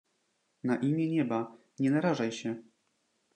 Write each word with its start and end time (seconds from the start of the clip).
"na 0.63 0.75
imię 0.77 1.09
nieba, 1.09 1.57
nie 1.79 1.91
narażaj 1.91 2.31
się!" 2.31 2.63